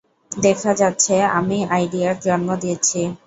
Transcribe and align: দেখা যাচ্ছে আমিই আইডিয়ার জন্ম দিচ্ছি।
দেখা 0.31 0.71
যাচ্ছে 0.73 1.13
আমিই 1.37 1.63
আইডিয়ার 1.71 2.15
জন্ম 2.25 2.49
দিচ্ছি। 2.61 3.01